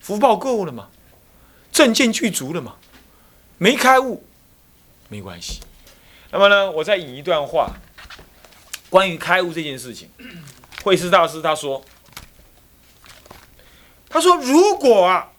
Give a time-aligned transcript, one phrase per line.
[0.00, 0.88] 福报够了嘛，
[1.72, 2.76] 正见具足了嘛，
[3.58, 4.24] 没开悟
[5.08, 5.60] 没关系。
[6.30, 7.72] 那么呢，我再引一段话，
[8.90, 10.10] 关于开悟这件事情，
[10.82, 11.84] 慧师大师他说，
[14.08, 15.32] 他说如果啊，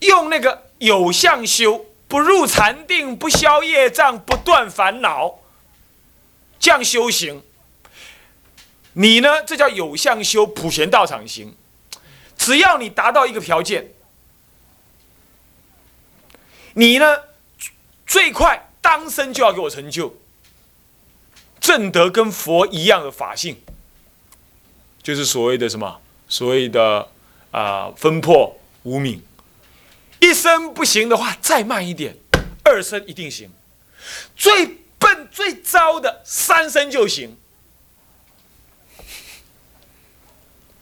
[0.00, 5.38] 用那个有相修，不入禅定，不消业障，不断烦恼，
[6.58, 7.42] 这样修行。
[8.94, 9.42] 你呢？
[9.44, 11.56] 这叫有相修，普贤道场行。
[12.42, 13.92] 只要你达到一个条件，
[16.74, 17.16] 你呢
[18.04, 20.16] 最快当生就要给我成就
[21.60, 23.62] 正德跟佛一样的法性，
[25.00, 26.00] 就是所谓的什么？
[26.28, 27.08] 所谓的
[27.52, 29.22] 啊分破无明。
[30.18, 32.16] 一生不行的话，再慢一点，
[32.64, 33.52] 二生一定行。
[34.36, 34.66] 最
[34.98, 37.36] 笨最糟的三生就行。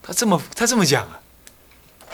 [0.03, 1.21] 他这么他这么讲啊，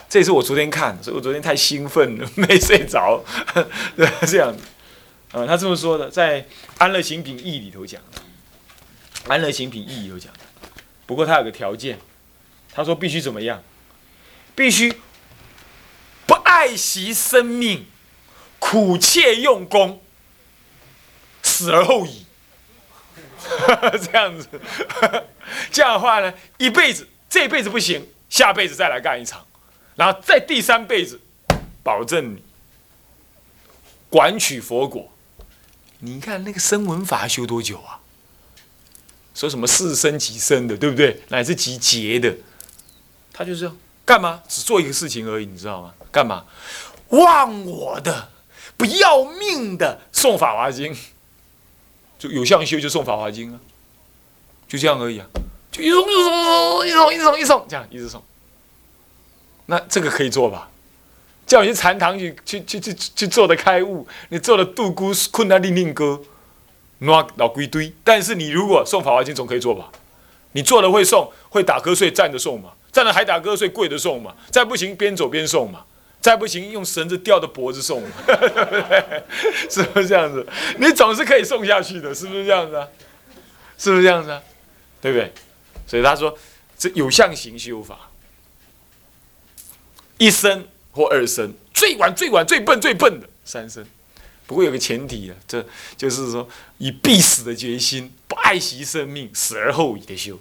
[0.09, 3.23] 这也是我昨天看，所以我昨天太兴奋了， 没睡着，
[3.97, 4.57] 对，这样。
[4.57, 4.63] 子，
[5.33, 6.43] 啊，他这么说的，在
[6.79, 8.01] 《安乐行品义》里头讲，
[9.29, 10.33] 《安乐行品义》里头讲，
[11.07, 11.99] 不过他有个条件，
[12.73, 13.63] 他说必须怎么样，
[14.55, 14.95] 必须
[16.27, 17.87] 不爱惜生命，
[18.59, 20.01] 苦切用功，
[21.43, 22.25] 死而后已，
[24.01, 24.49] 这样子，
[25.71, 27.09] 这样的话呢，一辈子。
[27.29, 29.45] 这辈子不行，下辈子再来干一场，
[29.97, 31.19] 然后在第三辈子，
[31.83, 32.43] 保证你
[34.09, 35.11] 管取佛果。
[36.01, 38.01] 你看那个声闻法修多久啊？
[39.35, 41.23] 说什么四生即生的，对不对？
[41.29, 42.35] 乃至集劫的，
[43.33, 43.71] 他就是
[44.05, 44.43] 干嘛？
[44.47, 45.95] 只做一个事情而已，你知道吗？
[46.13, 46.45] 干嘛？
[47.09, 48.31] 忘我的，
[48.77, 50.95] 不要命的送《法华经》，
[52.19, 53.61] 就有相修就送《法华经》啊，
[54.69, 55.27] 就这样而已啊。
[55.71, 58.23] 就一送一送一送一送一送，这样一直送。
[59.67, 60.69] 那这个可以做吧？
[61.47, 66.21] 叫你去禅堂去去去去去做的开悟，你做的杜姑困难令令歌，
[66.99, 67.93] 那老归堆。
[68.03, 69.91] 但是你如果送法华经，总可以做吧？
[70.53, 72.71] 你做了会送，会打瞌睡站着送嘛？
[72.91, 74.35] 站着还打瞌睡跪着送嘛？
[74.51, 75.85] 再不行边走边送嘛？
[76.19, 78.09] 再不行用绳子吊着脖子送嘛，
[79.71, 80.45] 是不是这样子？
[80.79, 82.89] 你总是可以送下去的，是不是这样子啊？
[83.79, 84.43] 是不是这样子啊？
[85.01, 85.31] 对不对？
[85.87, 86.37] 所以他说，
[86.77, 88.11] 这有相行修法，
[90.19, 93.85] 一生或二生，最晚最晚最笨最笨的三生。
[94.47, 95.67] 不过有个前提啊，这
[95.97, 100.39] 就是说以必死的决心，不爱惜生命，死而后已的修。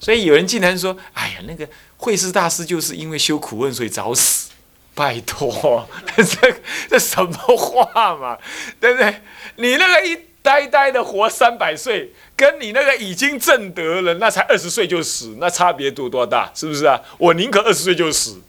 [0.00, 4.50] 所以有人竟然说：“哎呀，那个慧师大师就是因为修苦问，所以早死。”
[4.94, 5.86] 拜托，
[6.16, 8.38] 这这什么话嘛？
[8.80, 9.20] 对不对？
[9.56, 10.18] 你那个一。
[10.46, 16.48] 呆呆的活三百岁，跟你那个已经正德了，那才二十岁就死，那差别多多大？
[16.54, 17.00] 是不是啊？
[17.18, 18.40] 我宁可二十岁就死，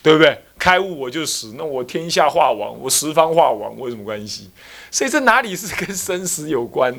[0.00, 0.44] 对不对？
[0.56, 4.48] 开悟我就死，那我天下化王，我十方化王，我有什么关系？
[4.92, 6.94] 所以这哪里是跟生死有关，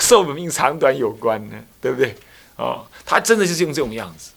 [0.00, 1.56] 寿命长短有关呢？
[1.82, 2.14] 对不对？
[2.56, 4.30] 哦，他真的就是用这种样子，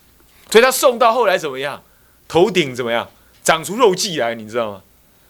[0.51, 1.81] 所以他送到后来怎么样？
[2.28, 3.09] 头顶怎么样？
[3.41, 4.81] 长出肉髻来，你知道吗？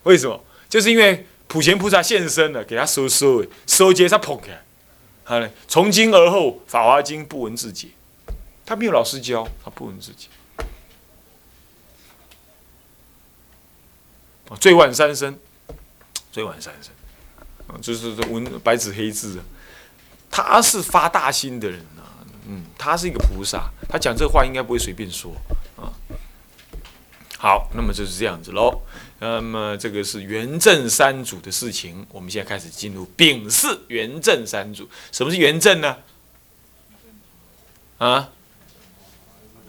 [0.03, 0.43] 为什么？
[0.67, 1.27] 就是因为。
[1.53, 4.59] 普贤菩萨现身了，给他收收，收结他捧开。
[5.23, 7.89] 好嘞，从今而后，《法华经》不闻自解。
[8.65, 10.29] 他没有老师教，他不闻自解。
[14.59, 15.37] 最晚三生，
[16.31, 16.91] 最晚三生，
[17.67, 19.45] 啊，就是文白纸黑字啊。
[20.31, 25.31] 他是发大心的人啊，嗯，他是一个菩萨，他讲这话应该不会随便说
[25.77, 25.93] 啊。
[27.37, 28.81] 好，那么就是这样子喽。
[29.23, 34.89] 那么这个是元正三祖的事情，我们现在开始进入丙巳元正三祖。
[35.13, 35.95] 什么是元正呢？
[37.99, 38.31] 啊，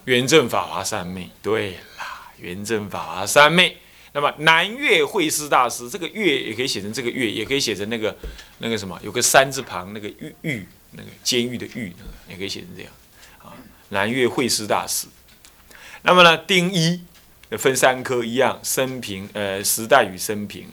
[0.06, 1.30] 元正法华三昧。
[1.40, 3.76] 对啦，元正法华三昧。
[4.12, 8.12] 那么南岳慧师大师，这个岳也可以写成这个岳，也可以写成那个
[8.58, 11.92] 那个什么，有个山字旁，那个狱狱，那个监狱的狱，
[12.28, 12.92] 也可以写成这样。
[13.38, 13.54] 啊，
[13.90, 15.06] 南岳慧师大师。
[16.02, 17.04] 那么呢，丁一。
[17.50, 20.66] 分三科一样，生平呃时代与生平。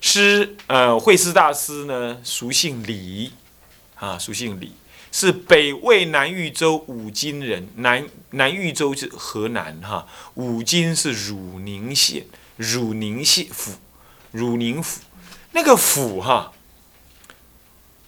[0.00, 3.32] 师呃慧师大师呢，俗姓李，
[3.96, 4.72] 啊俗姓李，
[5.10, 7.68] 是北魏南豫州武金人。
[7.76, 12.26] 南南豫州是河南哈，武金是汝宁县，
[12.56, 13.72] 汝宁县府，
[14.30, 15.00] 汝宁府。
[15.52, 16.52] 那个府哈，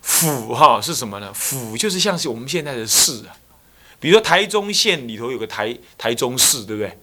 [0.03, 1.33] 府哈是什么呢？
[1.33, 3.37] 府就是像是我们现在的市啊，
[3.99, 6.99] 比如说台中县里头有个台台中市，对不对？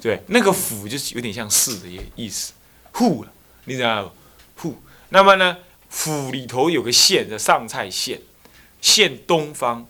[0.00, 2.52] 对，那个府就是有点像市的意意思，
[2.92, 3.26] 户，
[3.64, 4.14] 你知道
[4.56, 4.80] 户。
[5.10, 5.58] 那么呢，
[5.88, 8.20] 府里头有个县叫上蔡县，
[8.80, 9.86] 县东方，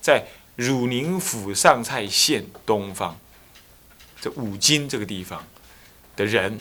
[0.00, 3.18] 在汝宁府上蔡县东方，
[4.20, 5.46] 这五经这个地方
[6.16, 6.58] 的人。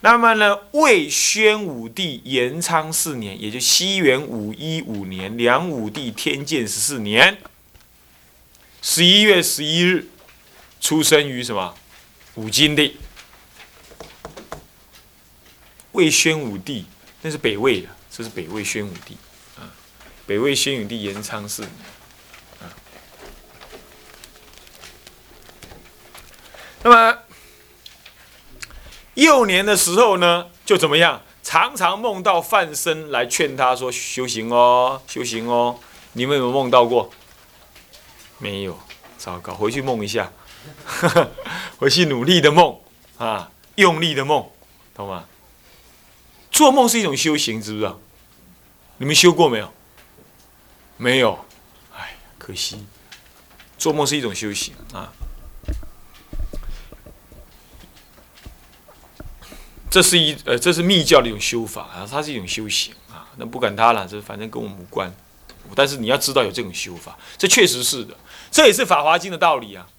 [0.00, 7.38] 那么呢，魏宣武帝延昌四年，也就西元五一五年，梁武帝天监十四年
[8.82, 10.08] 十一月十一日，
[10.80, 11.74] 出生于什么
[12.36, 12.96] 五经地。
[15.92, 16.86] 魏宣武帝
[17.22, 19.16] 那是北魏的，这是北魏宣武帝
[19.58, 19.68] 啊，
[20.26, 21.72] 北魏宣武帝延昌四年
[22.60, 22.72] 啊。
[26.82, 27.18] 那么。
[29.14, 31.22] 幼年的时候呢，就怎么样？
[31.42, 35.80] 常常梦到范生来劝他说：“修行哦，修行哦。”
[36.12, 37.10] 你们有没有梦到过？
[38.36, 38.78] 没有，
[39.16, 40.30] 糟糕，回去梦一下，
[41.78, 42.78] 回去努力的梦
[43.18, 44.48] 啊，用力的梦，
[44.94, 45.24] 懂吗？
[46.50, 48.00] 做梦是一种修行，知不知道？
[48.98, 49.72] 你们修过没有？
[50.96, 51.44] 没有，
[51.94, 52.86] 哎，可惜。
[53.76, 55.12] 做梦是一种修行啊。
[59.90, 63.28] 这是一呃，这是密教的一种修法啊，它是一种修行啊。
[63.36, 65.14] 那不管它了，这反正跟我们无关。
[65.74, 68.16] 但是你要知道有这种修法，这确实是的。
[68.50, 69.86] 这也是《法华经》的道理啊，《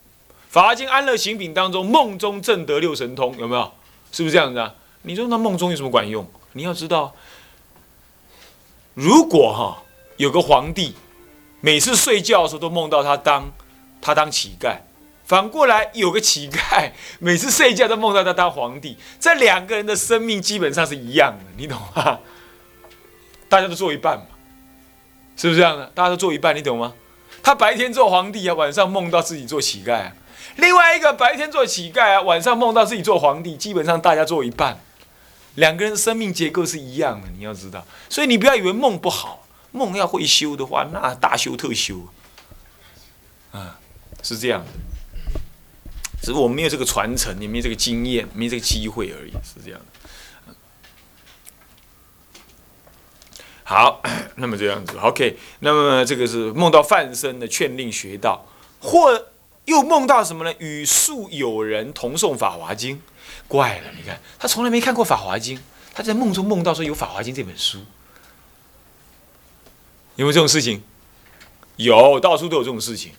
[0.50, 3.72] 法经·安乐行品》当中，梦中正得六神通，有没有？
[4.12, 4.74] 是不是这样子啊？
[5.04, 6.26] 你说那梦中有什么管用？
[6.54, 7.14] 你要知道，
[8.94, 9.84] 如果哈
[10.16, 10.96] 有个皇帝，
[11.62, 13.52] 每次睡觉的时候都梦到他当
[14.02, 14.78] 他当乞丐。
[15.26, 18.98] 反过来，有个乞丐， 每次睡觉都梦到他当皇帝。
[19.20, 22.20] 这两个人的生命基本上是一样的，你懂吗？
[23.50, 24.26] 大家都做一半嘛，
[25.36, 25.86] 是不是这样的？
[25.94, 26.94] 大家都做一半，你懂吗？
[27.44, 30.14] 他白天做皇帝啊，晚上梦到自己做乞丐啊。
[30.58, 34.80] 另外一个白天做乞丐啊，晚上梦到自己做皇帝，基本上大家做一半。
[35.56, 37.84] 两个人生命结构是一样的，你要知道。
[38.10, 42.08] 所以你不要以为梦不好，梦要会修的话，那大修特修。
[43.52, 43.80] 啊，
[44.22, 44.68] 是这样的。
[46.22, 50.54] 只是我们没有这个传承，也没有这个经验，没这个机会而已，是这样的。
[53.64, 54.02] 好，
[54.36, 55.38] 那么这样子，OK。
[55.60, 58.46] 那么这个是梦到范生的劝令学道，
[58.80, 59.28] 或
[59.68, 60.54] 又梦到什么呢？
[60.60, 62.96] 与数友人同诵《法华经》，
[63.50, 65.58] 怪了，你看他从来没看过《法华经》，
[65.94, 67.80] 他在梦中梦到说有《法华经》这本书，
[70.16, 70.82] 有没有这种事情？
[71.76, 73.12] 有，到处都有这种事情。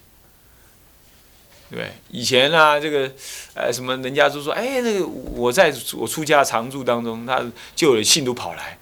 [1.71, 3.13] 对，以前呢，这个，
[3.53, 7.45] 呃，什么人家就说，哎，那个我在我出家常住当中，他
[7.77, 8.79] 就有信徒跑来，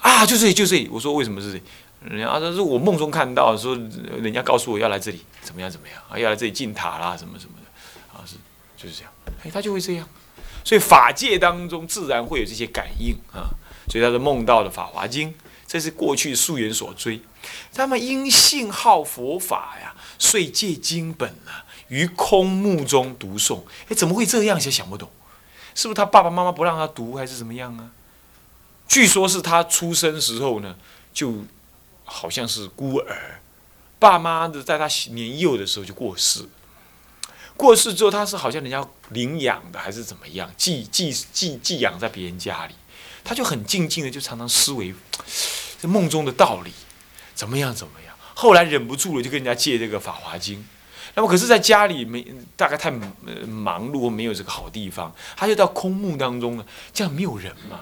[0.00, 0.88] 啊，就这里，就这里。
[0.92, 1.62] 我说为什么是这里？
[2.04, 3.74] 人家说是我梦中看到，说
[4.20, 8.36] 人家告诉我要来这里，怎么样怎么样啊，要来这里进塔啦，什么什么的，啊，是
[8.76, 9.12] 就是这样。
[9.42, 10.08] 哎，他就会这样，
[10.64, 13.48] 所以法界当中自然会有这些感应啊，
[13.88, 15.30] 所以他是梦到的《法华经》，
[15.66, 17.20] 这是过去溯源所追。
[17.72, 21.64] 他们因信好佛法呀，遂借经本啊。
[21.88, 24.58] 于空目中读诵，哎，怎么会这样？
[24.58, 25.08] 想想不懂，
[25.74, 27.90] 是不是他爸爸妈妈不让他读，还是怎么样啊？
[28.88, 30.74] 据说是他出生时候呢，
[31.12, 31.44] 就
[32.04, 33.40] 好像是孤儿，
[33.98, 36.46] 爸妈的在他年幼的时候就过世，
[37.56, 42.74] 过世之后他是好像人家领养的，还是怎么样，寄寄寄寄养在别人家里，
[43.24, 44.94] 他就很静静的，就常常思维
[45.80, 46.72] 这梦中的道理，
[47.34, 50.58] 怎么样怎么样，后来忍不住了，就跟人家借这个《法华经》。
[51.16, 52.26] 那么可是，在家里没
[52.56, 56.66] 大概太忙碌，没有这个好地方，他就到空墓当中了。
[56.92, 57.80] 这样没有人嘛？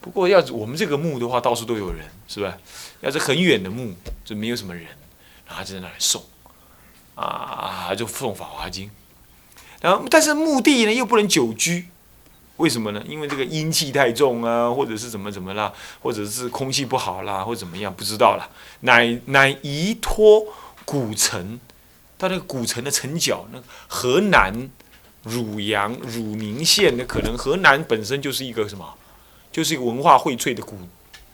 [0.00, 2.56] 不过要我们这个墓的话，到处都有人，是吧？
[3.00, 4.86] 要是很远的墓，就没有什么人，
[5.46, 6.22] 然后就在那里诵，
[7.14, 8.86] 啊，就诵《法华经》。
[9.80, 11.88] 然后，但是墓地呢又不能久居，
[12.56, 13.02] 为什么呢？
[13.08, 18.48] 因为这个阴气太重啊，或者是怎么怎么啦，或者是空气不好啦，或怎么样，不知道啦。
[18.80, 20.44] 乃乃移托
[20.84, 21.60] 古城。
[22.18, 24.68] 到那个古城的城角，那河南
[25.22, 28.94] 汝阳、汝宁县，那可能河南本身就是一个什么，
[29.52, 30.78] 就是一个文化荟萃的古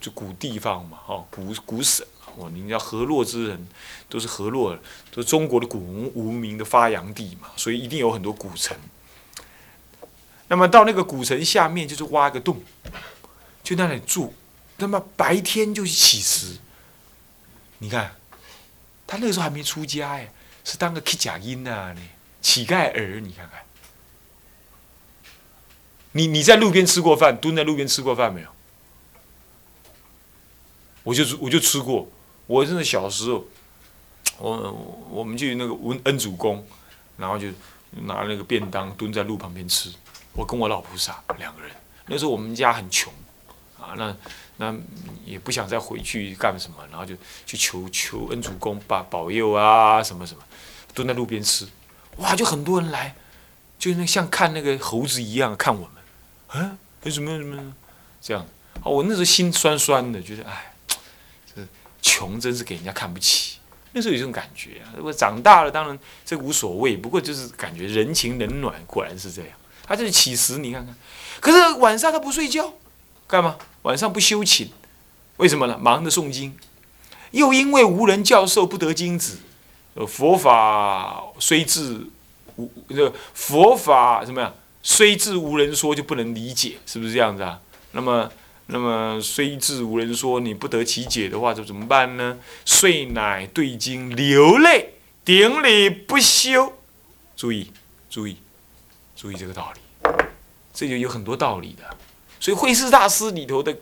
[0.01, 2.07] 就古地方嘛，哦，古古省
[2.37, 3.69] 哦，你叫河洛之人，
[4.09, 4.77] 都是河洛，
[5.11, 8.77] 都是中国的古文无名的发扬地嘛，所以一定有很多古城。
[10.49, 12.63] 那么到那个古城下面，就是挖个洞，
[13.63, 14.33] 就那里住，
[14.77, 16.59] 那么白天就起食。
[17.79, 18.15] 你看，
[19.07, 20.33] 他那个时候还没出家哎。
[20.69, 22.09] 是当个乞假婴呐，你
[22.43, 23.63] 乞丐儿，你看看，
[26.17, 28.49] 你你在路边吃过饭，蹲在路边吃过饭没有？
[31.03, 32.09] 我就我就吃过，
[32.47, 33.45] 我真的小时候，
[34.39, 36.67] 我我们去那个文恩主公，
[37.17, 37.49] 然后就
[38.07, 39.93] 拿那个便当蹲在路旁边吃，
[40.33, 41.71] 我跟我老菩萨两个人，
[42.07, 43.13] 那时候我们家很穷，
[43.79, 44.17] 啊，那
[44.57, 44.75] 那
[45.25, 50.43] 也不想再回去干什么，然后就去求求恩主公把保佑啊什么什么。
[50.93, 51.69] 蹲在路边吃，
[52.17, 53.15] 哇，就很多人来，
[53.79, 55.91] 就那像看那个猴子一样看我们，
[56.49, 57.75] 啊，为什么什么
[58.21, 58.47] 这样？
[58.81, 60.75] 啊，我那时候心酸酸的，觉得哎，
[61.55, 61.63] 这
[62.01, 63.59] 穷真是给人家看不起。
[63.93, 64.93] 那时候有这种感觉啊。
[64.97, 69.51] 如果长大了，当然这无所谓，不过就是感觉人情冷暖，果然是这样。
[69.83, 70.95] 他就是起食，你看看。
[71.41, 72.75] 可是晚上他不睡觉，
[73.27, 73.57] 干嘛？
[73.83, 74.69] 晚上不休寝，
[75.39, 75.79] 为什么呢？
[75.79, 76.57] 忙着诵经，
[77.31, 79.39] 又因为无人教授，不得经子。
[79.95, 82.07] 呃，佛法虽至
[82.57, 84.55] 无这佛法怎么样？
[84.89, 87.61] 虽至无人说，就不能理解，是不是这样子啊？
[87.91, 88.31] 那么，
[88.67, 92.39] 那么虽至无人说，你不得其解的话，就怎么办呢？
[92.65, 96.73] 遂乃对经流泪，顶礼不休。
[97.37, 97.73] 注意，
[98.09, 98.37] 注意，
[99.17, 100.11] 注意这个道理，
[100.73, 101.97] 这就有很多道理的。
[102.39, 103.77] 所以慧师大师里头的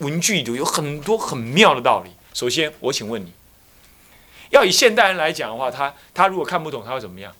[0.00, 2.10] 文句里头有很多很妙的道理。
[2.34, 3.32] 首先，我请问你，
[4.50, 7.34] 要以现代人来讲的话，他他如果看不懂，他会怎么样？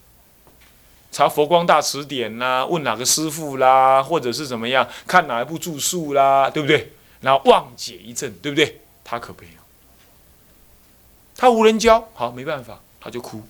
[1.12, 6.94] 查佛光大词典啦，问哪个师傅啦，或者是怎么样，看哪一部著述啦，对不对？
[7.20, 8.80] 然后忘解一阵，对不对？
[9.04, 9.60] 他可没有，
[11.36, 13.42] 他无人教，好，没办法，他就哭，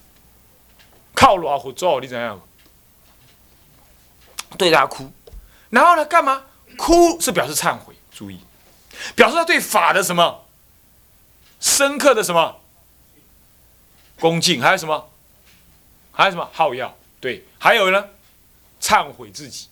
[1.15, 2.41] 靠老虎做，你怎样？
[4.59, 5.13] 对他哭，
[5.71, 6.43] 然后呢，干嘛？
[6.77, 8.41] 哭是表示忏悔，注意，
[9.15, 10.47] 表示他对法的什么
[11.61, 12.61] 深刻的什么
[14.19, 15.11] 恭敬，还有什么？
[16.11, 16.97] 还有什么好药？
[17.23, 18.05] 对，还有呢，
[18.81, 19.69] 忏悔自己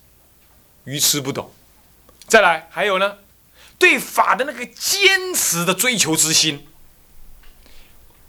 [0.85, 1.51] 愚痴不懂。
[2.29, 3.17] 再来，还有呢，
[3.77, 6.65] 对法的那个坚持的追求之心。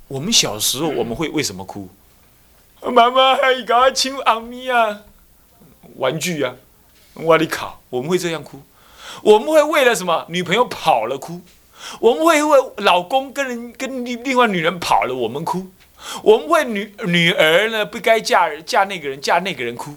[0.08, 1.90] 我们小时候我们会为什么哭？
[2.82, 5.04] 妈妈还搞我抢阿咪啊，
[5.98, 6.56] 玩具啊，
[7.14, 7.78] 我的卡！
[7.92, 8.64] 我们会这样哭。
[9.22, 10.26] 我们会为了什么？
[10.30, 11.42] 女朋友跑了哭。
[12.00, 15.68] 我们会为老公跟人跟另另外女人跑了，我们哭。
[16.24, 19.94] 我们为女女儿呢不该嫁嫁那个人嫁那个人哭，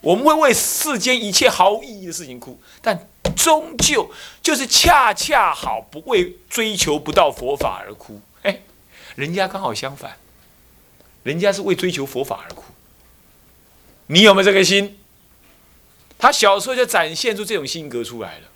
[0.00, 4.10] 我们会为世间一切毫无意义的事情哭，但终究
[4.42, 8.20] 就是恰恰好不为追求不到佛法而哭。
[8.42, 8.60] 哎，
[9.14, 10.16] 人家刚好相反，
[11.22, 12.64] 人家是为追求佛法而哭。
[14.06, 14.98] 你有没有这个心？
[16.18, 18.48] 他小时候就展现出这种性格出来了。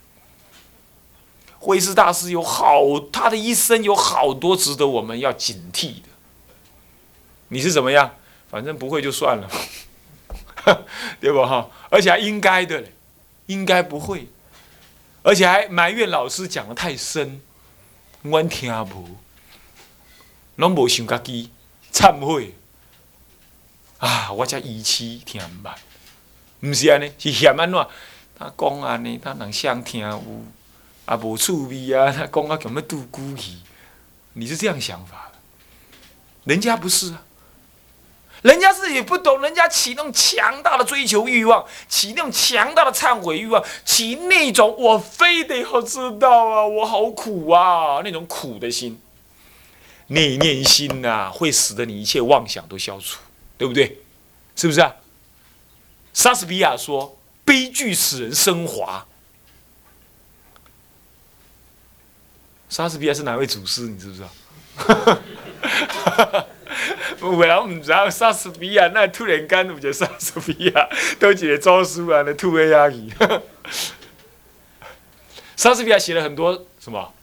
[1.59, 6.09] 慧师大师有好，他的一生有好多值得我们要警惕的。
[7.51, 8.15] 你是怎么样？
[8.49, 9.49] 反正不会就算了，
[11.21, 11.69] 对不哈？
[11.89, 12.93] 而且还应该的嘞，
[13.45, 14.27] 应该不会，
[15.23, 17.41] 而且还埋怨老师讲的太深，
[18.23, 19.17] 我听无，
[20.57, 21.49] 拢无想家己
[21.93, 22.55] 忏悔
[23.99, 24.33] 啊！
[24.33, 25.75] 我才一期听唔捌，
[26.67, 27.87] 唔是安尼，是嫌安怎？
[28.37, 30.43] 他讲安尼，他人想听有，
[31.05, 32.11] 啊无趣味啊！
[32.11, 33.61] 他讲啊，咁要度孤气，
[34.33, 35.39] 你是这样想法的，
[36.53, 37.23] 人家不是啊。
[38.41, 48.99] 人家自己不懂，人家起那种强大的追求欲望，起那种强大的忏悔欲望，起那种我非得要知道啊，我好苦啊，那种苦的心，
[50.07, 53.19] 那念心呐，会使得你一切妄想都消除，
[53.57, 53.99] 对不对？
[54.55, 54.95] 是不是啊？
[56.13, 59.05] 莎士比亚说：“悲剧使人升华。”
[62.69, 63.83] 莎士比亚是哪位祖师？
[63.83, 64.29] 你知不知道？
[67.21, 73.09] 有人唔知莎士比亚那突然间有一个莎士比亚都一个招书啊，那吐个压去。
[75.55, 77.13] 莎士比亚写了很多什么？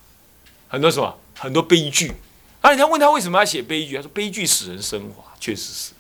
[0.68, 1.18] 很多什么？
[1.34, 2.12] 很多悲剧。
[2.60, 5.92] 啊，人家问他为什么要写悲剧，他说悲剧使人升华，确实是。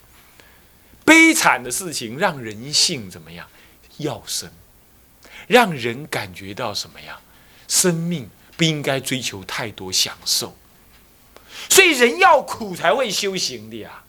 [1.04, 3.46] 悲惨的事情让人性怎么样？
[3.96, 4.50] 要生，
[5.46, 7.20] 让人感觉到什么样？
[7.66, 10.56] 生命不应该追求太多享受。
[11.68, 14.02] 所以人要苦才会修行的呀，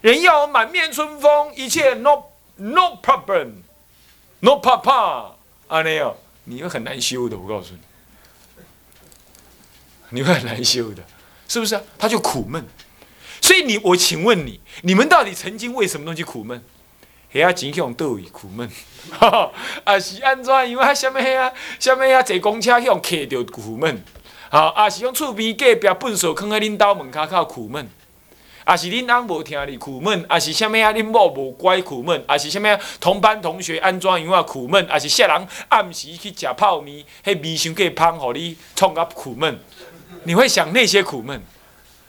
[0.00, 2.24] 人要满面春风，一切 no
[2.56, 5.34] no problem，no papa，
[5.68, 7.80] 啊那样，你会很难修的，我告诉你，
[10.10, 11.02] 你会很难修的，
[11.48, 11.82] 是不是啊？
[11.98, 12.66] 他就苦闷。
[13.40, 16.64] 所以你，我请问你，你们到底曾经为什么东西苦闷？
[17.30, 18.70] 黑啊，钱向倒位苦闷，
[19.84, 20.70] 啊是安怎？
[20.70, 21.52] 因为什么啊？
[21.78, 22.22] 什么啊？
[22.22, 24.02] 坐公车向客着苦闷。
[24.54, 27.90] 好，啊是讲厝边隔壁粪扫囥喺恁兜门口口苦闷，
[28.62, 39.58] 啊是恁翁无听你苦闷，啊是虾米啊恁某无乖苦闷，啊是虾米啊同班同学安怎样啊苦闷，啊是些人暗时去食泡面，迄味伤过芳，互你创啊苦闷，
[40.22, 41.42] 你会想那些苦闷，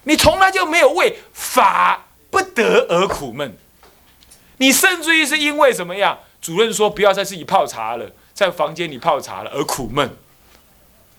[0.04, 3.58] 你从来就没有为法不得而苦闷，
[4.58, 6.20] 你甚至于是因为什么样？
[6.40, 10.16] 主任说不要再自己泡茶了，在房间里泡茶了而苦闷。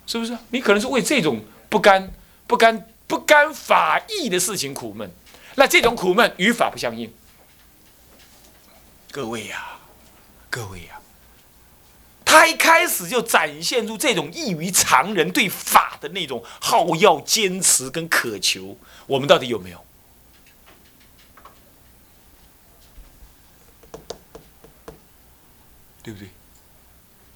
[0.06, 0.36] 是不是？
[0.50, 2.12] 你可能是为这种不甘、
[2.46, 5.10] 不甘、不甘法义的事情苦闷，
[5.56, 7.12] 那这种苦闷与法不相应。
[9.10, 9.78] 各位呀，
[10.48, 11.00] 各位呀，
[12.24, 19.84] 他一开始就展现出这种异于常人对法的那种好要、坚持跟渴求，我们到底有没有？
[26.02, 26.28] 对不对？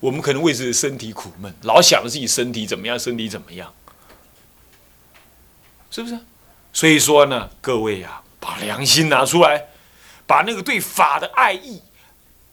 [0.00, 3.72] 我们可能为自己身体苦闷，老想着自己身体怎么样，身体怎么样，
[5.90, 6.18] 是不是？
[6.72, 9.66] 所以说呢，各位呀，把良心拿出来，
[10.26, 11.82] 把那个对法的爱意、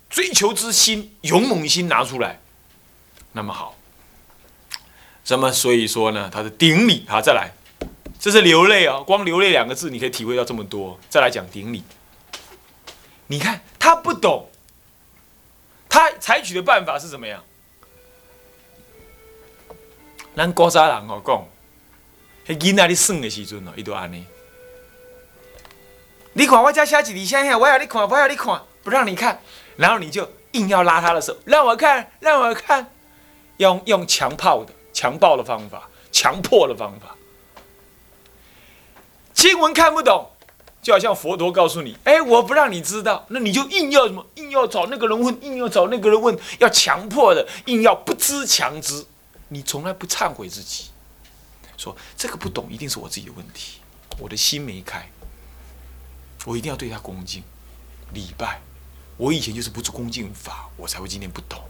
[0.09, 2.41] 追求之心、勇猛心拿出来，
[3.31, 3.77] 那么好。
[5.29, 7.51] 那么所以说呢，他的顶礼啊，再来，
[8.19, 10.99] 这是流泪啊，光流泪两个字，你可以体会到这么多。
[11.09, 11.83] 再来讲顶礼，
[13.27, 14.49] 你看他不懂。
[15.97, 17.43] 他采取的办法是怎么样？
[20.35, 21.47] 咱古早人哦讲，
[22.45, 24.23] 迄囡仔你耍的时阵哦，伊都安尼。
[26.33, 29.41] 你看我家写几字下，我要你看，我要你看，不让你看，
[29.75, 32.91] 然后你就硬要拉他的手，让我看，让我看，
[33.57, 37.15] 用用强迫的、强暴的方法，强迫的方法。
[39.33, 40.29] 经文看不懂。
[40.87, 44.25] 就好像佛陀告诉你：“哎，我不让你知道，那你就硬要什么？
[44.35, 49.05] 硬要找那个人问，硬要找那个人问，要强迫的，硬要不知强知。
[49.49, 50.85] 你从来不忏悔自己，
[51.75, 53.81] 说这个不懂，一定是我自己的问题，
[54.17, 55.05] 我的心没开。
[56.45, 57.43] 我一定要对他恭敬
[58.13, 58.61] 礼拜。
[59.17, 61.61] 我以前就是不恭敬法，我才会今天不懂。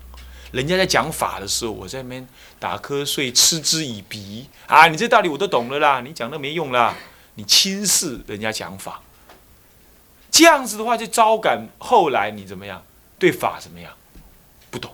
[0.52, 2.28] 人家在讲法的时候，我在那边
[2.60, 4.88] 打瞌睡，嗤之以鼻啊！
[4.88, 6.96] 你这道理我都懂了啦，你讲那没用啦，
[7.34, 9.02] 你轻视人家讲法。”
[10.38, 12.84] 这样子的话，就招感后来你怎么样？
[13.18, 13.92] 对法怎么样？
[14.70, 14.94] 不懂，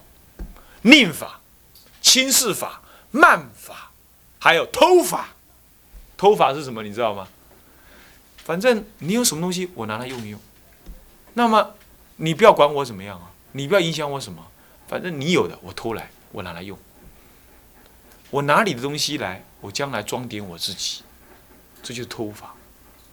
[0.84, 1.42] 宁法、
[2.02, 2.82] 轻视法、
[3.12, 3.92] 慢法，
[4.40, 5.32] 还有偷法。
[6.16, 6.82] 偷法是什么？
[6.82, 7.28] 你知道吗？
[8.38, 10.40] 反正你有什么东西，我拿来用一用。
[11.34, 11.76] 那么
[12.16, 14.48] 你不要管我怎么样啊，你不要影响我什么。
[14.88, 16.80] 反正你有的，我偷来，我拿来用。
[18.30, 21.02] 我拿你的东西来，我将来装点我自己。
[21.84, 22.56] 这就是偷法。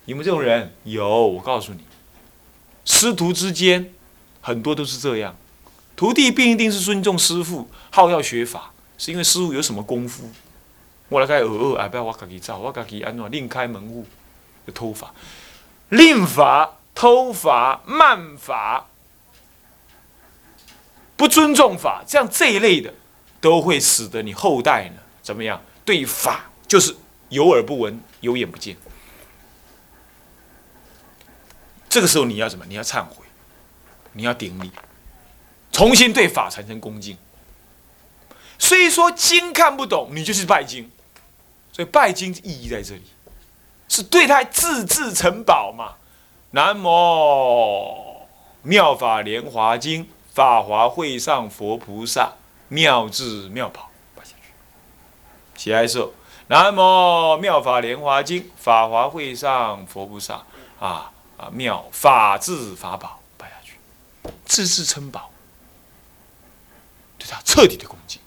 [0.04, 0.72] 有没有这种人？
[0.84, 1.89] 有，我告诉你。
[2.90, 3.94] 师徒之间，
[4.40, 5.36] 很多都是这样。
[5.94, 10.28] 徒弟并一定是尊重师傅，好要学法，是因为师傅有什么功夫。
[11.08, 14.04] 我来开耳耳，哎，不要我自己造，我自己安怎另开门户，
[14.74, 15.14] 偷法、
[15.90, 18.88] 令法、偷法、慢法、
[21.16, 22.92] 不尊重法，这样这一类的，
[23.40, 25.62] 都会使得你后代呢怎么样？
[25.84, 26.96] 对法就是
[27.28, 28.76] 有耳不闻，有眼不见。
[31.90, 32.64] 这个时候你要什么？
[32.66, 33.16] 你要忏悔，
[34.12, 34.70] 你要顶礼，
[35.72, 37.18] 重新对法产生恭敬。
[38.58, 40.88] 所以说经看不懂，你就是拜经。
[41.72, 43.02] 所以拜经意义在这里，
[43.88, 45.94] 是对他自制成宝嘛。
[46.52, 48.26] 南无
[48.62, 52.32] 妙法莲华经，法华会上佛菩萨
[52.68, 54.52] 妙智妙宝，拜下去。
[55.56, 56.12] 起来时候，
[56.48, 60.44] 南无妙法莲华经，法华会上佛菩萨
[60.78, 61.10] 啊。
[61.40, 61.48] 啊！
[61.50, 63.78] 妙法治法宝拜下去，
[64.44, 65.30] 自自称宝，
[67.16, 68.20] 对他彻底的恭敬，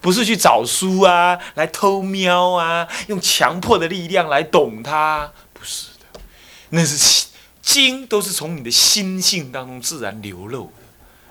[0.00, 6.20] 不是去找书啊，来偷瞄啊，用强迫的力量来懂它，不是的，
[6.68, 7.30] 那是心
[7.62, 10.84] 经都是从你的心性当中自然流露的，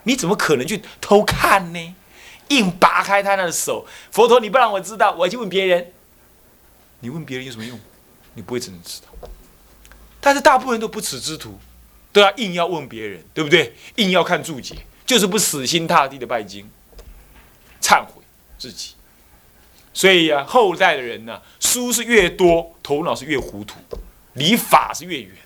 [0.03, 1.95] 你怎么可能去偷看呢？
[2.49, 5.93] 硬拔开他那手，佛陀，你不让我知道，我去问别人，
[6.99, 7.79] 你问别人有什么用？
[8.33, 9.29] 你不会真的知道。
[10.25, 11.59] 但是大部分人都不耻之徒，
[12.11, 13.75] 都要硬要问别人，对不对？
[13.97, 16.67] 硬要看注解，就是不死心塌地的拜经，
[17.79, 18.23] 忏悔
[18.57, 18.95] 自己。
[19.93, 23.75] 所以啊，后代的人呢，书是越多，头脑是越糊涂，
[24.33, 25.37] 离法是越远。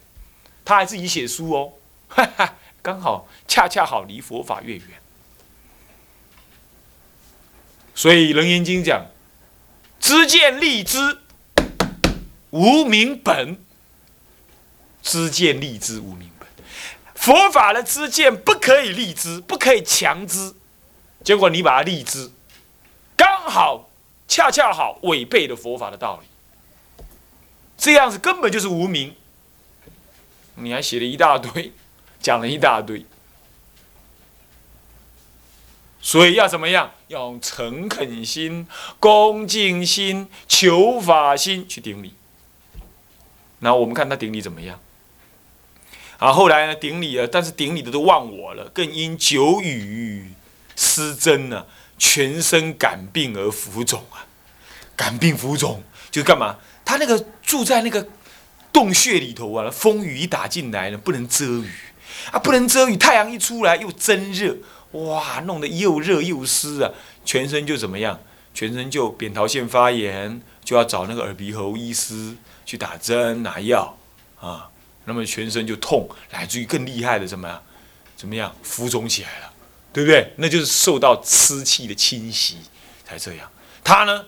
[0.63, 1.73] 他还自己写书哦，
[2.07, 4.85] 哈哈，刚好恰恰好离佛法越远。
[7.93, 9.07] 所以《楞严经》讲
[9.99, 11.17] ：“知见立知，
[12.51, 13.57] 无名本。”
[15.01, 16.47] 知见立知无明本，
[17.15, 20.53] 佛法的知见不可以立知，不可以强知，
[21.23, 22.31] 结果你把它立知，
[23.17, 23.89] 刚好
[24.27, 27.03] 恰恰好违背了佛法的道理，
[27.77, 29.15] 这样子根本就是无名。
[30.55, 31.71] 你还写了一大堆，
[32.21, 33.05] 讲了一大堆，
[36.01, 36.91] 所以要怎么样？
[37.07, 38.67] 要用诚恳心、
[38.99, 42.13] 恭敬心、求法心去顶礼。
[43.59, 44.79] 那我们看他顶礼怎么样？
[46.19, 46.75] 啊，后来呢？
[46.75, 50.34] 顶礼啊，但是顶礼的都忘我了，更因久雨
[50.75, 51.65] 失真呢，
[51.97, 54.27] 全身感病而浮肿啊。
[54.97, 56.58] 感病浮肿就是干嘛？
[56.84, 58.05] 他那个住在那个
[58.73, 61.69] 洞穴里头啊，风雨一打进来呢，不能遮雨，
[62.32, 64.58] 啊，不能遮雨，太阳一出来又真热，
[64.91, 66.91] 哇，弄得又热又湿啊，
[67.23, 68.19] 全身就怎么样？
[68.53, 73.97] 全身就扁桃腺发炎，就要找那个耳鼻喉医师去打针拿药
[74.41, 74.69] 啊，
[75.05, 77.63] 那么全身就痛，来自于更厉害的怎么样？
[78.15, 78.53] 怎么样？
[78.62, 79.53] 浮肿起来了，
[79.93, 80.33] 对不对？
[80.38, 82.57] 那就是受到湿气的侵袭
[83.05, 83.49] 才这样。
[83.83, 84.25] 他呢，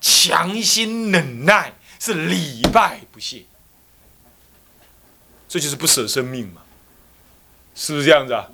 [0.00, 3.44] 强心忍耐，是礼拜不懈，
[5.48, 6.62] 这就是不舍生命嘛，
[7.74, 8.48] 是不是这样子啊？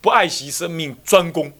[0.00, 1.52] 不爱惜生命，专攻。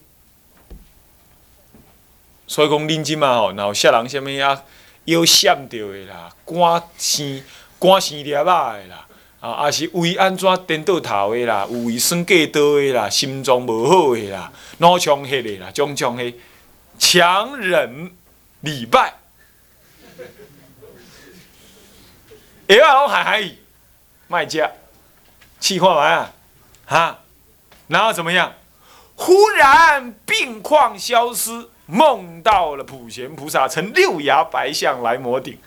[2.47, 4.63] 所以讲，恁即嘛吼，然后下人什么啊，
[5.07, 7.43] 腰闪到的啦，肝生
[7.81, 9.07] 肝生裂啊的啦，
[9.41, 16.35] 啊，也是胃安怎颠倒头的啦，有胃酸过多的啦，心脏无好的啦，脑充血的啦，种种的
[16.99, 18.13] 强忍
[18.61, 19.15] 礼拜，
[22.67, 23.57] 药啊拢海海伊，
[24.29, 24.71] 卖家，
[25.59, 26.33] 气化完啊，
[26.85, 27.19] 哈，
[27.89, 28.53] 然后怎么样？
[29.17, 31.69] 忽然病况消失。
[31.93, 35.59] 梦到了普贤菩萨乘六牙白象来摩顶，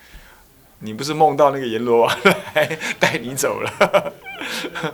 [0.84, 2.20] 你不是梦到那个阎罗王
[2.54, 4.14] 来带你走了？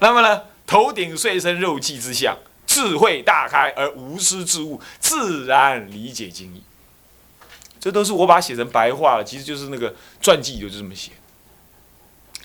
[0.00, 6.64] 那么呢，头顶碎身肉髻之相，智慧大开而无师之物，自然理解经义。
[7.78, 11.12] 这都是我把它写成白话了，其实就是那个传记就是这么写。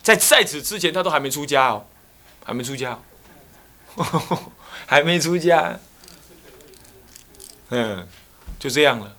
[0.04, 1.88] 在在此之前，他都还没出家哦，
[2.46, 3.00] 还没出家，
[3.96, 4.52] 哦
[4.86, 5.80] 还没出家。
[7.70, 8.08] 嗯，
[8.60, 9.16] 就这样了，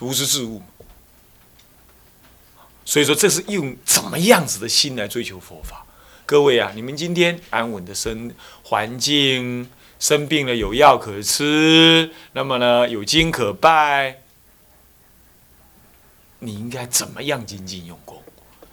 [0.00, 0.62] 无师自悟。
[2.88, 5.84] 所以说，这是用怎么样子的心来追求佛法？
[6.24, 9.68] 各位啊，你们今天安稳的生环境，
[10.00, 14.20] 生病了有药可吃，那么呢有经可拜，
[16.38, 18.22] 你应该怎么样精进用功？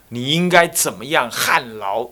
[0.07, 2.09] 你应该怎么样汗劳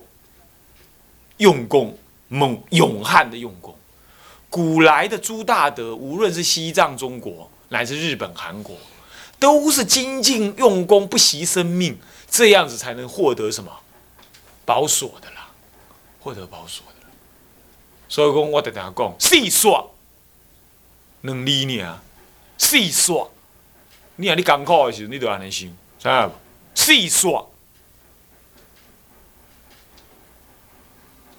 [1.38, 1.96] 用功，
[2.28, 3.74] 猛勇悍的用功？
[4.50, 8.76] 古来的朱大德，无论是西藏、中国，乃至日本、韩国，
[9.44, 11.98] 都是精进用功，不惜生命，
[12.30, 13.70] 这样子才能获得什么
[14.64, 15.50] 保所的啦，
[16.18, 17.06] 获得保所的。
[18.08, 19.94] 所以讲，我得大家讲，细说
[21.20, 22.02] 能理你啊，
[22.56, 23.30] 细说，
[24.16, 26.34] 你啊，你艰苦的时候，你就安尼想，知道不？
[26.74, 27.52] 细说，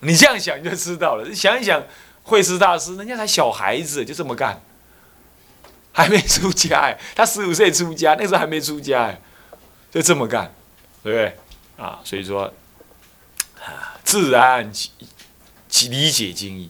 [0.02, 1.28] 你这样想就知道了。
[1.28, 1.84] 你想一想。
[2.28, 4.60] 慧师大师，人家才小孩子，就这么干，
[5.96, 9.22] 还没出家哎，他十五岁出家，那时候还没出家哎，
[9.90, 10.54] 就这么干，
[11.02, 11.38] 对不对？
[11.78, 12.54] 啊，所以说，
[13.64, 14.92] 啊，自然其
[15.70, 16.70] 其理解经义，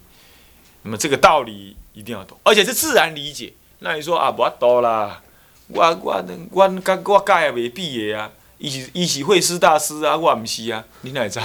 [0.83, 3.51] 那么这个道理一定要懂，而且是自然理解。
[3.79, 5.23] 那你说啊，不多啦，
[5.69, 11.39] 我我我我我教也未毕业啊，伊是伊是会师大师啊，我唔是啊，你哪知？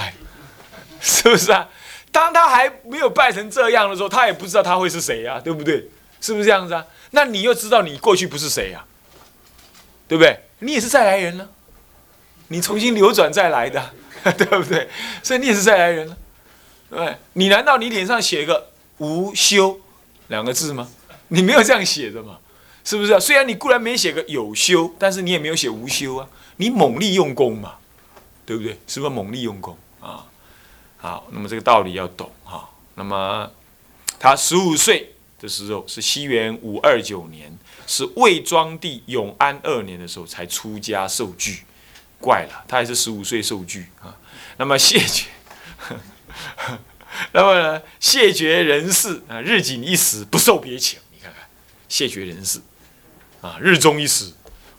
[1.01, 1.67] 是不是啊？
[2.11, 5.89] 当他还没有拜成这样的时候，他也不知道他会是谁呀，对不对？
[6.21, 6.85] 是不是这样子啊？
[7.09, 8.85] 那你又知道你过去不是谁呀？
[10.07, 10.39] 对不对？
[10.59, 11.49] 你也是再来人了，
[12.49, 13.93] 你重新流转再来的，
[14.37, 14.87] 对不对？
[15.23, 16.17] 所以你也是再来人了，
[16.89, 19.79] 对你难道你脸上写个“无修”
[20.29, 20.89] 两个字吗？
[21.29, 22.37] 你没有这样写的嘛？
[22.83, 23.19] 是不是？
[23.19, 27.75] 虽然你固然没写个“有修”，但是你也没有写“无修”啊，你猛力用功嘛，
[28.45, 28.77] 对不对？
[28.85, 30.25] 是不是猛力用功啊？
[30.97, 32.69] 好，那么这个道理要懂哈。
[32.95, 33.49] 那么
[34.19, 37.51] 他十五岁的时候是西元五二九年，
[37.87, 41.63] 是魏庄帝永安二年的时候才出家受具。
[42.19, 44.15] 怪了，他还是十五岁受具啊。
[44.57, 45.25] 那么谢绝，
[47.33, 50.99] 那么呢谢绝人世啊，日仅一时，不受别请。
[51.11, 51.41] 你看看，
[51.89, 52.61] 谢绝人世
[53.41, 54.31] 啊，日中一时，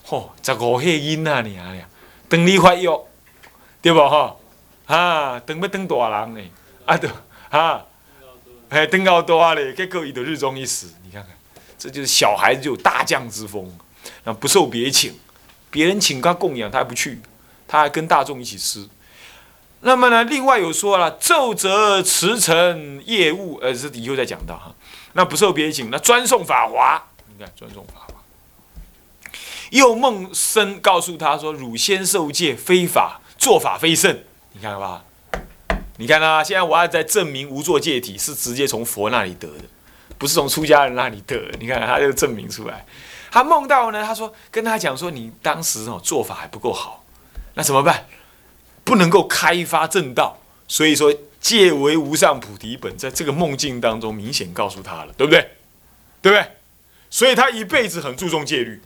[0.07, 1.75] 嚯，十五岁因啊你啊，
[2.29, 3.05] 等你快要，
[3.83, 4.37] 对不哈？
[4.87, 6.51] 啊，等要等大人呢？
[6.87, 7.11] 啊，对，
[7.51, 7.85] 啊，
[8.73, 10.95] 哎，等到大嘞，结果伊就日中一死。
[11.05, 11.31] 你看看，
[11.79, 13.71] 这就是小孩子就有大将之风，
[14.25, 15.15] 那不受别请，
[15.71, 17.21] 别人请他供养，他还不去，
[17.69, 18.89] 他还跟大众一起吃。
[19.83, 24.75] 那么呢，另外有说了，奏折驰骋业务，呃，这以后再讲到哈。
[25.13, 28.15] 那不受别请，那专送法华，你看专送法华。
[29.69, 34.19] 又梦生告诉他说，汝先受戒非法，做法非圣。
[34.53, 35.05] 你看吧，
[35.99, 39.65] 你看啊，现在我要在证明无作戒体是直接从佛那里得的，
[40.17, 41.39] 不是从出家人那里得。
[41.61, 42.85] 你看他就证明出来，
[43.31, 47.05] 他梦到呢，他说跟他讲说，你当时哦做法还不够好，
[47.55, 48.07] 那怎么办？
[48.85, 55.41] 不能够开发正道，所以说戒为无上菩提本，在这个梦境当中明显告诉他了，对不对？
[56.23, 56.53] 对不对？
[57.11, 58.81] 所以他一辈子很注重戒律，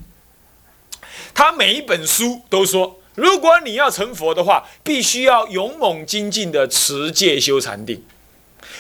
[1.33, 3.01] 他每一本书都说。
[3.17, 8.05] 如果你要成佛的话，必须要勇猛精进的持戒修禅定。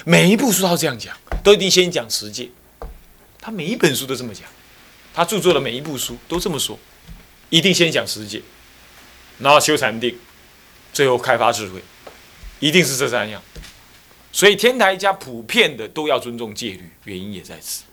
[0.04, 2.50] 每一部书都这样讲，都一定先讲持戒。
[3.40, 4.44] 他每一本书都这么讲，
[5.14, 6.78] 他著作的每一部书都这么说，
[7.48, 8.42] 一定先讲持戒，
[9.38, 10.18] 然后修禅定，
[10.92, 11.80] 最后开发智慧，
[12.60, 13.40] 一定是这三样。
[14.32, 17.84] 所以天台家普遍的都要尊重戒律，原因也在此。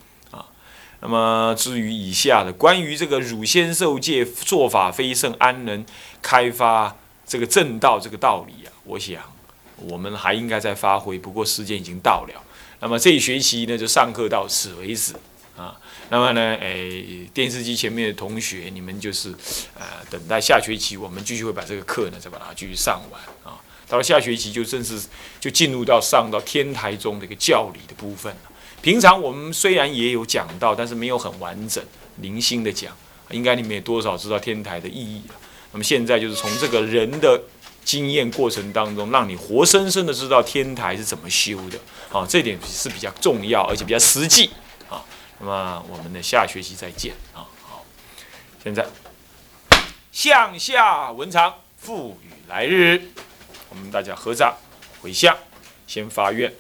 [1.06, 5.86] 那么至于以下的关于这个汝先受戒，做法非圣，安能
[6.22, 6.96] 开发
[7.28, 8.72] 这个正道这个道理啊？
[8.86, 9.22] 我想
[9.76, 12.44] 我们还应该再发挥，不过时间已经到了。
[12.80, 15.13] 那么这一学期呢，就上课到此为止
[15.58, 15.78] 啊。
[16.10, 19.30] 那么呢，诶，电视机前面的同学，你们就是
[19.78, 23.60] 呃，等待下学期我们继续会把这个课呢，再把它继续上完啊。
[23.89, 24.98] 到了下学期就正式
[25.42, 28.53] 就进入到上到天台中的一个教理的部分了。
[28.84, 31.82] 平常我们虽然也有讲到，但是没有很完整、
[32.17, 32.93] 零星的讲，
[33.32, 35.36] 应该你们也多少知道天台的意义了。
[35.72, 37.41] 那么现在就是从这个人的
[37.86, 41.80] 经验过程当中，让你活生生的知道天台是怎么修的
[42.12, 44.50] 啊，这点是比较重要，而且比较实际
[44.89, 45.02] 啊。
[45.39, 47.48] 那么我们的下学期再见啊。
[47.62, 47.86] 好，
[48.62, 48.86] 现在
[50.12, 53.02] 向下文长赋予来日。
[53.69, 54.54] 我们大家合掌
[55.02, 55.34] 回向，
[55.88, 56.54] 先发愿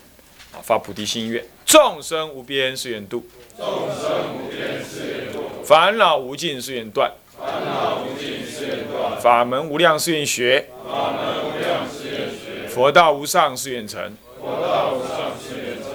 [0.53, 3.25] 啊，发菩提心愿，众生无边誓愿度，
[3.57, 15.89] 众生无边誓愿度，烦恼无尽誓愿断，烦恼无尽誓愿断，法门无量誓愿学，法门无量誓愿学，佛道无上誓愿成，佛道无上誓愿成。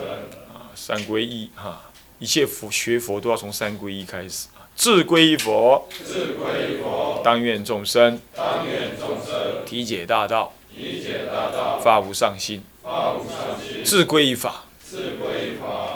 [0.53, 1.81] 啊，三皈依哈，
[2.19, 4.49] 一切佛学佛都要从三皈依开始。
[4.57, 8.21] 啊，自皈依佛，自归佛，当愿众生。
[8.35, 9.65] 当愿众生。
[9.65, 14.65] 体解大道，体解大道，发无上心，发无上心，自皈依法，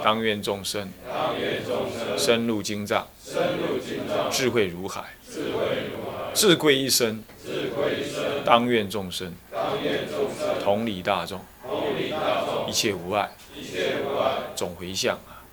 [0.03, 5.61] 当愿众生当愿众生深入经藏，深入经藏，智慧如海，智慧
[5.91, 15.47] 如海，自归一生，自归一生，当愿众生当愿众生同理大众，同理大众，一切无碍，一切无碍，总回向啊，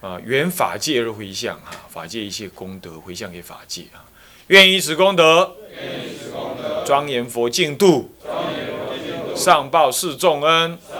[0.00, 4.04] 啊，缘法界而回向啊，法界一切功德回向给法界啊，
[4.48, 10.93] 愿以此功德，愿以此功德，庄严佛净土，庄严佛净土，上报四重恩，上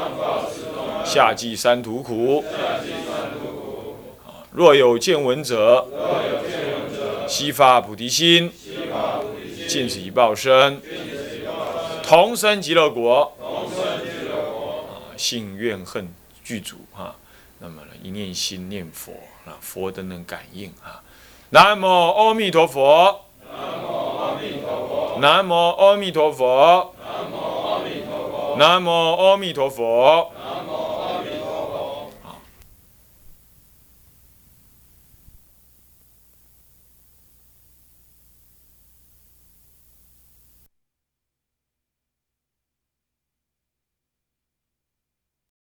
[1.04, 2.44] 四重恩，下济三途苦。
[4.50, 5.86] 若有见闻者，
[7.26, 8.52] 悉发菩提心，
[9.68, 10.80] 尽此一报身，
[12.02, 13.32] 同生极乐国。
[13.40, 13.44] 啊，
[15.16, 16.08] 信愿恨
[16.42, 17.14] 具足啊，
[17.58, 19.12] 那么呢，一念心念佛
[19.44, 21.02] 啊，佛都能感应啊。
[21.50, 23.20] 南无阿弥陀佛。
[23.52, 23.86] 南无
[24.18, 25.18] 阿弥陀佛。
[25.20, 26.94] 南无阿弥陀佛。
[26.98, 27.36] 南无
[27.68, 28.56] 阿弥陀佛。
[28.56, 30.32] 南无阿弥陀佛。